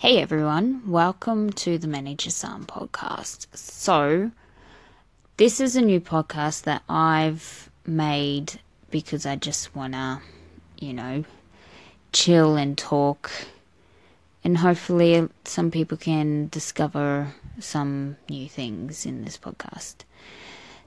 Hey 0.00 0.16
everyone, 0.22 0.80
welcome 0.86 1.52
to 1.52 1.76
the 1.76 1.86
Manager 1.86 2.30
Sam 2.30 2.64
podcast. 2.64 3.48
So, 3.52 4.30
this 5.36 5.60
is 5.60 5.76
a 5.76 5.82
new 5.82 6.00
podcast 6.00 6.62
that 6.62 6.82
I've 6.88 7.68
made 7.84 8.60
because 8.90 9.26
I 9.26 9.36
just 9.36 9.76
want 9.76 9.92
to, 9.92 10.22
you 10.78 10.94
know, 10.94 11.24
chill 12.14 12.56
and 12.56 12.78
talk. 12.78 13.30
And 14.42 14.56
hopefully, 14.56 15.28
some 15.44 15.70
people 15.70 15.98
can 15.98 16.48
discover 16.48 17.34
some 17.58 18.16
new 18.30 18.48
things 18.48 19.04
in 19.04 19.26
this 19.26 19.36
podcast. 19.36 19.96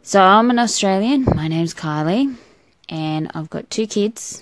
So, 0.01 0.23
I'm 0.23 0.49
an 0.49 0.57
Australian. 0.57 1.25
My 1.35 1.47
name's 1.47 1.75
Kylie, 1.75 2.35
and 2.89 3.29
I've 3.35 3.51
got 3.51 3.69
two 3.69 3.85
kids. 3.85 4.41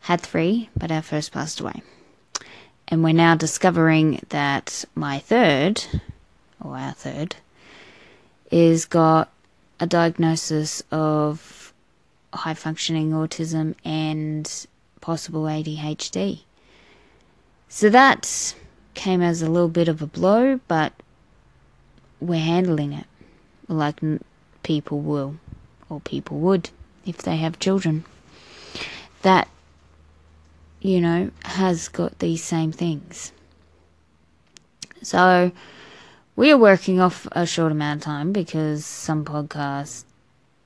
Had 0.00 0.20
three, 0.20 0.68
but 0.76 0.90
our 0.90 1.00
first 1.00 1.30
passed 1.30 1.60
away. 1.60 1.82
And 2.92 3.02
we're 3.02 3.14
now 3.14 3.34
discovering 3.34 4.20
that 4.28 4.84
my 4.94 5.18
third, 5.18 5.82
or 6.60 6.76
our 6.76 6.92
third, 6.92 7.36
is 8.50 8.84
got 8.84 9.32
a 9.80 9.86
diagnosis 9.86 10.82
of 10.90 11.72
high 12.34 12.52
functioning 12.52 13.12
autism 13.12 13.76
and 13.82 14.66
possible 15.00 15.44
ADHD. 15.44 16.40
So 17.70 17.88
that 17.88 18.54
came 18.92 19.22
as 19.22 19.40
a 19.40 19.48
little 19.48 19.70
bit 19.70 19.88
of 19.88 20.02
a 20.02 20.06
blow, 20.06 20.60
but 20.68 20.92
we're 22.20 22.44
handling 22.44 22.92
it 22.92 23.06
like 23.68 24.00
people 24.62 25.00
will, 25.00 25.36
or 25.88 26.00
people 26.00 26.40
would 26.40 26.68
if 27.06 27.16
they 27.22 27.38
have 27.38 27.58
children. 27.58 28.04
That 29.22 29.48
you 30.82 31.00
know, 31.00 31.30
has 31.44 31.88
got 31.88 32.18
these 32.18 32.42
same 32.42 32.72
things. 32.72 33.32
So 35.00 35.52
we 36.34 36.50
are 36.50 36.58
working 36.58 37.00
off 37.00 37.26
a 37.32 37.46
short 37.46 37.72
amount 37.72 38.00
of 38.00 38.04
time 38.04 38.32
because 38.32 38.84
some 38.84 39.24
podcast 39.24 40.04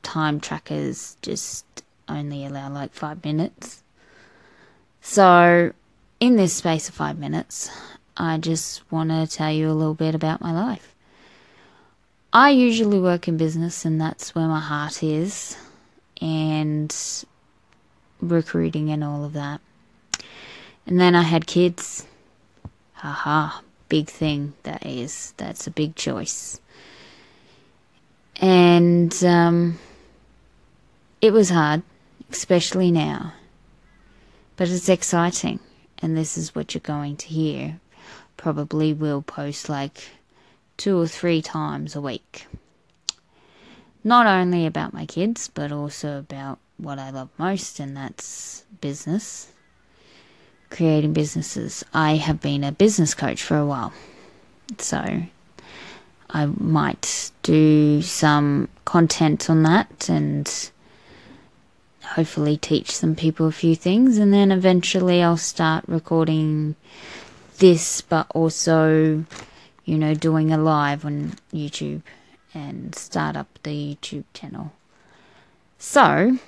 time 0.03 0.41
trackers 0.41 1.17
just 1.21 1.65
only 2.09 2.47
allow 2.47 2.71
like 2.71 2.95
five 2.95 3.23
minutes. 3.25 3.83
So, 5.03 5.73
in 6.19 6.37
this 6.37 6.55
space 6.55 6.89
of 6.89 6.95
five 6.95 7.19
minutes, 7.19 7.71
I 8.17 8.39
just 8.39 8.91
want 8.91 9.11
to 9.11 9.27
tell 9.27 9.53
you 9.53 9.71
a 9.71 9.73
little 9.73 9.95
bit 9.95 10.15
about 10.15 10.41
my 10.41 10.53
life. 10.53 10.95
I 12.33 12.51
usually 12.51 12.99
work 12.99 13.29
in 13.29 13.37
business, 13.37 13.85
and 13.85 14.01
that's 14.01 14.35
where 14.35 14.49
my 14.49 14.61
heart 14.61 15.03
is, 15.03 15.57
and 16.21 16.95
recruiting 18.21 18.91
and 18.91 19.05
all 19.05 19.25
of 19.25 19.33
that. 19.35 19.61
And 20.87 21.01
then 21.01 21.17
I 21.17 21.23
had 21.23 21.47
kids. 21.47 22.07
Haha, 22.95 23.61
big 23.89 24.09
thing 24.09 24.55
that 24.63 24.87
is. 24.87 25.35
That's 25.37 25.67
a 25.67 25.71
big 25.73 25.97
choice. 25.97 26.61
And 28.37 29.13
um, 29.25 29.79
it 31.21 31.33
was 31.33 31.51
hard, 31.51 31.83
especially 32.31 32.93
now. 32.93 33.33
But 34.57 34.69
it's 34.69 34.89
exciting. 34.89 35.59
And 35.99 36.17
this 36.17 36.39
is 36.39 36.55
what 36.55 36.73
you're 36.73 36.81
going 36.81 37.17
to 37.17 37.27
hear. 37.27 37.81
Probably 38.37 38.93
will 38.93 39.23
post 39.23 39.69
like 39.69 40.11
two 40.77 41.01
or 41.01 41.09
three 41.09 41.43
times 41.43 41.97
a 41.97 42.01
week. 42.01 42.47
Not 44.05 44.27
only 44.27 44.67
about 44.67 44.93
my 44.93 45.05
kids, 45.05 45.51
but 45.53 45.73
also 45.73 46.19
about 46.19 46.59
what 46.77 46.99
I 46.99 47.11
love 47.11 47.31
most, 47.39 47.81
and 47.81 47.97
that's 47.97 48.65
business 48.81 49.49
creating 50.71 51.13
businesses. 51.13 51.85
I 51.93 52.17
have 52.17 52.41
been 52.41 52.65
a 52.65 52.73
business 52.73 53.15
coach 53.15 53.43
for 53.43 53.57
a 53.57 53.67
while. 53.67 53.93
So 54.79 55.23
I 56.31 56.47
might 56.47 57.31
do 57.43 58.03
some 58.03 58.69
content 58.85 59.49
on 59.49 59.63
that 59.63 60.09
and 60.09 60.71
hopefully 62.03 62.57
teach 62.57 62.91
some 62.91 63.15
people 63.15 63.47
a 63.47 63.53
few 63.53 63.77
things. 63.77 64.19
And 64.19 64.33
then 64.33 64.51
eventually 64.51 65.23
I'll 65.23 65.37
start 65.37 65.85
recording 65.87 66.77
this, 67.59 68.01
but 68.01 68.27
also, 68.35 69.25
you 69.85 69.99
know, 69.99 70.15
doing 70.15 70.53
a 70.53 70.59
live 70.59 71.05
on 71.05 71.35
YouTube 71.53 72.03
and 72.53 72.95
start 72.95 73.37
up 73.37 73.59
the 73.63 73.97
YouTube 73.97 74.25
channel. 74.35 74.73
So 75.79 76.39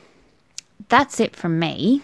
that's 0.89 1.21
it 1.21 1.37
from 1.37 1.59
me. 1.59 2.03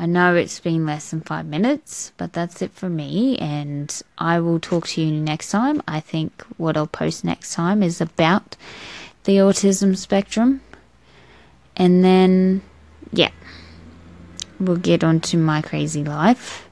I 0.00 0.06
know 0.06 0.34
it's 0.34 0.60
been 0.60 0.86
less 0.86 1.10
than 1.10 1.20
five 1.20 1.44
minutes, 1.44 2.12
but 2.16 2.32
that's 2.32 2.62
it 2.62 2.72
for 2.72 2.88
me, 2.88 3.36
and 3.36 4.02
I 4.16 4.40
will 4.40 4.58
talk 4.58 4.86
to 4.88 5.02
you 5.02 5.12
next 5.12 5.50
time. 5.50 5.82
I 5.86 6.00
think 6.00 6.42
what 6.56 6.74
I'll 6.74 6.86
post 6.86 7.22
next 7.22 7.52
time 7.52 7.82
is 7.82 8.00
about 8.00 8.56
the 9.24 9.36
autism 9.36 9.94
spectrum, 9.94 10.62
and 11.76 12.02
then, 12.02 12.62
yeah, 13.12 13.30
we'll 14.58 14.78
get 14.78 15.04
on 15.04 15.20
to 15.20 15.36
my 15.36 15.60
crazy 15.60 16.02
life 16.02 16.66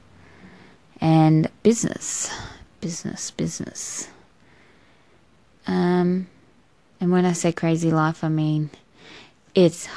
and 0.99 1.51
business, 1.61 2.35
business, 2.81 3.29
business. 3.29 4.07
Um, 5.67 6.25
and 6.99 7.11
when 7.11 7.25
I 7.25 7.33
say 7.33 7.51
crazy 7.51 7.91
life, 7.91 8.23
I 8.23 8.29
mean 8.29 8.71
it's 9.53 9.87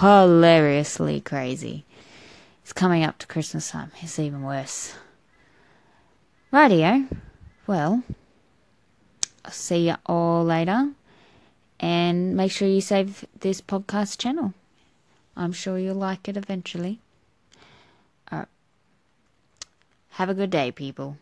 hilariously 0.00 1.20
crazy. 1.20 1.84
It's 2.68 2.74
coming 2.74 3.02
up 3.02 3.16
to 3.16 3.26
Christmas 3.26 3.70
time. 3.70 3.92
It's 4.02 4.18
even 4.18 4.42
worse. 4.42 4.92
Radio. 6.52 7.06
Well, 7.66 8.02
I'll 9.42 9.50
see 9.50 9.88
you 9.88 9.94
all 10.04 10.44
later. 10.44 10.90
And 11.80 12.36
make 12.36 12.52
sure 12.52 12.68
you 12.68 12.82
save 12.82 13.24
this 13.40 13.62
podcast 13.62 14.18
channel. 14.18 14.52
I'm 15.34 15.52
sure 15.52 15.78
you'll 15.78 15.94
like 15.94 16.28
it 16.28 16.36
eventually. 16.36 17.00
Alright. 18.30 18.48
Have 20.10 20.28
a 20.28 20.34
good 20.34 20.50
day, 20.50 20.70
people. 20.70 21.16